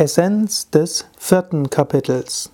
[0.00, 2.50] Essenz des vierten Kapitels.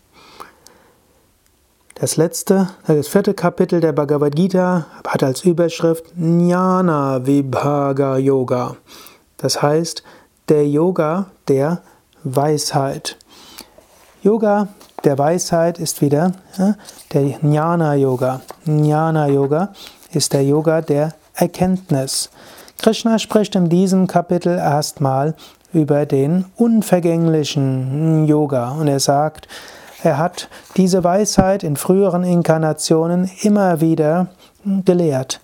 [1.95, 8.77] Das letzte, das vierte Kapitel der Bhagavad Gita hat als Überschrift Jnana Vibhaga Yoga.
[9.37, 10.03] Das heißt,
[10.49, 11.83] der Yoga der
[12.25, 13.17] Weisheit.
[14.25, 14.67] Yoga
[15.05, 16.33] der Weisheit ist wieder
[17.13, 18.41] der Jnana Yoga.
[18.65, 19.73] Jnana Yoga
[20.11, 22.29] ist der Yoga der Erkenntnis.
[22.79, 25.35] Krishna spricht in diesem Kapitel erstmal
[25.77, 29.47] über den unvergänglichen Yoga und er sagt,
[30.03, 34.29] er hat diese Weisheit in früheren Inkarnationen immer wieder
[34.65, 35.41] gelehrt.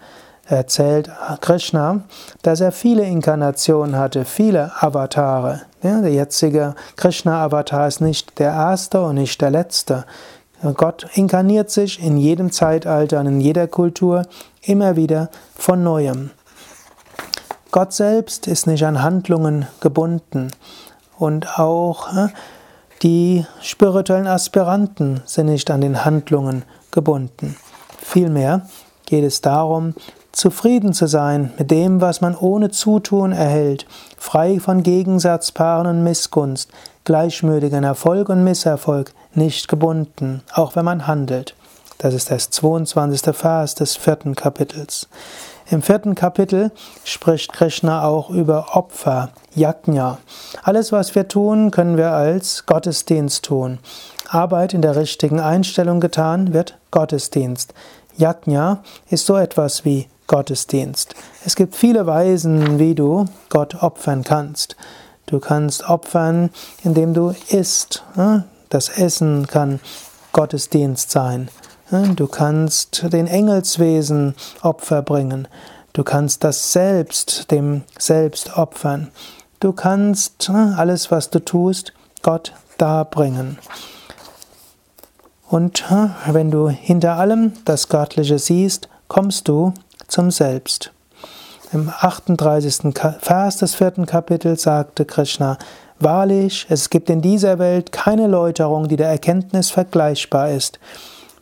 [0.47, 1.11] Er erzählt
[1.41, 2.01] Krishna,
[2.41, 5.63] dass er viele Inkarnationen hatte, viele Avatare.
[5.83, 10.07] Ja, der jetzige Krishna-Avatar ist nicht der erste und nicht der letzte.
[10.77, 14.23] Gott inkarniert sich in jedem Zeitalter und in jeder Kultur
[14.63, 16.31] immer wieder von neuem.
[17.73, 20.51] Gott selbst ist nicht an Handlungen gebunden
[21.19, 22.29] und auch äh,
[23.03, 27.57] die spirituellen Aspiranten sind nicht an den Handlungen gebunden.
[27.97, 28.67] Vielmehr
[29.07, 29.95] geht es darum,
[30.33, 33.87] zufrieden zu sein mit dem, was man ohne Zutun erhält,
[34.19, 36.71] frei von Gegensatzpaaren und Missgunst,
[37.05, 41.55] gleichmütigen Erfolg und Misserfolg, nicht gebunden, auch wenn man handelt.
[41.99, 43.35] Das ist das 22.
[43.35, 45.09] Vers des vierten Kapitels.
[45.71, 46.71] Im vierten Kapitel
[47.05, 50.19] spricht Krishna auch über Opfer, Yajna.
[50.63, 53.79] Alles, was wir tun, können wir als Gottesdienst tun.
[54.29, 57.75] Arbeit in der richtigen Einstellung getan wird Gottesdienst.
[58.17, 61.15] Yajna ist so etwas wie Gottesdienst.
[61.45, 64.77] Es gibt viele Weisen, wie du Gott opfern kannst.
[65.27, 66.51] Du kannst opfern,
[66.83, 68.03] indem du isst.
[68.69, 69.81] Das Essen kann
[70.33, 71.49] Gottesdienst sein.
[71.93, 75.47] Du kannst den Engelswesen Opfer bringen.
[75.93, 79.11] Du kannst das Selbst dem Selbst opfern.
[79.61, 83.59] Du kannst alles, was du tust, Gott darbringen.
[85.51, 85.85] Und
[86.29, 89.75] wenn du hinter allem das Göttliche siehst, kommst du
[90.09, 90.93] zum Selbst.
[91.75, 92.95] Im 38.
[93.21, 95.59] Vers des vierten Kapitels sagte Krishna,
[95.99, 100.81] Wahrlich, es gibt in dieser Welt keine Läuterung, die der Erkenntnis vergleichbar ist.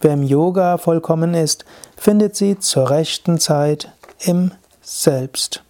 [0.00, 1.64] Wer im Yoga vollkommen ist,
[1.96, 5.62] findet sie zur rechten Zeit im Selbst.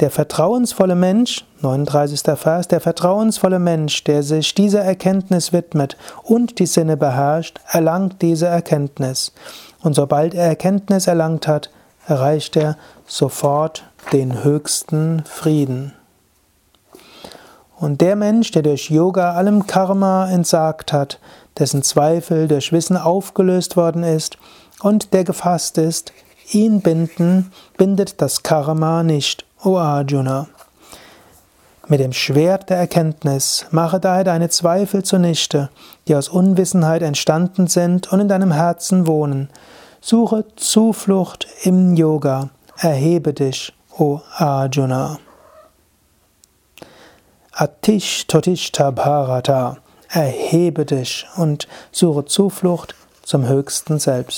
[0.00, 2.22] Der vertrauensvolle Mensch, 39.
[2.36, 8.46] Vers, der vertrauensvolle Mensch, der sich dieser Erkenntnis widmet und die Sinne beherrscht, erlangt diese
[8.46, 9.32] Erkenntnis.
[9.80, 11.70] Und sobald er Erkenntnis erlangt hat,
[12.06, 12.76] erreicht er
[13.06, 15.94] sofort den höchsten Frieden.
[17.82, 21.18] Und der Mensch, der durch Yoga allem Karma entsagt hat,
[21.58, 24.38] dessen Zweifel durch Wissen aufgelöst worden ist
[24.82, 26.12] und der gefasst ist,
[26.52, 30.46] ihn binden, bindet das Karma nicht, o Arjuna.
[31.88, 35.68] Mit dem Schwert der Erkenntnis mache daher deine Zweifel zunichte,
[36.06, 39.50] die aus Unwissenheit entstanden sind und in deinem Herzen wohnen.
[40.00, 42.50] Suche Zuflucht im Yoga.
[42.76, 45.18] Erhebe dich, o Arjuna.
[47.62, 49.76] Atish Totishta Bharata.
[50.08, 54.30] Erhebe dich und suche Zuflucht zum höchsten Selbst.